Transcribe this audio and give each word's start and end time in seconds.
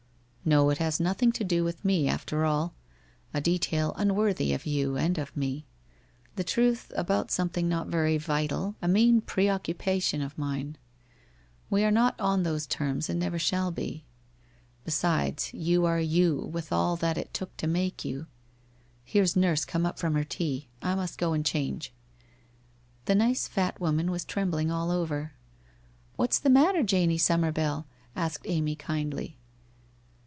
'Xo, 0.51 0.71
it 0.71 0.79
has 0.79 0.99
nothing 0.99 1.31
to 1.33 1.43
do 1.43 1.63
with 1.63 1.85
me, 1.85 2.07
after 2.07 2.45
all. 2.45 2.73
A 3.31 3.39
detail, 3.39 3.93
unworthy 3.95 4.53
of 4.55 4.65
you 4.65 4.97
and 4.97 5.19
of 5.19 5.37
me. 5.37 5.67
The 6.35 6.43
truth 6.43 6.91
about 6.95 7.29
something 7.29 7.69
not 7.69 7.89
very 7.89 8.17
vital, 8.17 8.73
a 8.81 8.87
mean 8.87 9.21
pre 9.21 9.47
occupation 9.47 10.19
of 10.19 10.37
mine. 10.39 10.79
We 11.69 11.83
are 11.83 11.91
not 11.91 12.19
on 12.19 12.41
those 12.41 12.65
terms 12.65 13.07
and 13.07 13.19
never 13.19 13.37
shall 13.37 13.69
be. 13.69 14.03
Besides, 14.83 15.53
you 15.53 15.85
are 15.85 15.99
you, 16.01 16.37
with 16.51 16.71
all 16.73 16.95
that 16.95 17.19
it 17.19 17.35
took 17.35 17.55
to 17.57 17.67
make 17.67 18.03
you. 18.03 18.25
Here's 19.05 19.35
Nurse, 19.35 19.63
come 19.63 19.85
up 19.85 19.99
from 19.99 20.15
her 20.15 20.23
tea! 20.23 20.69
I 20.81 20.95
must 20.95 21.19
go 21.19 21.33
and 21.33 21.45
change/ 21.45 21.93
The 23.05 23.13
nice 23.13 23.47
fat 23.47 23.79
woman 23.79 24.09
was 24.09 24.25
trembling 24.25 24.71
all 24.71 24.89
over. 24.89 25.33
'What's 26.15 26.39
the 26.39 26.49
matter, 26.49 26.81
Janie 26.81 27.19
Summerbell?' 27.19 27.85
asked 28.15 28.47
Amy 28.49 28.75
kindly. 28.75 29.37